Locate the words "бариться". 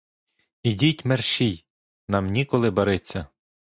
2.69-3.27